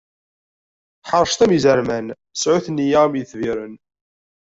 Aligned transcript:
Ḥeṛcet 1.09 1.41
am 1.43 1.51
izerman, 1.57 2.07
sɛut 2.41 2.65
nneyya 2.69 2.99
am 3.05 3.13
yetbiren. 3.17 3.73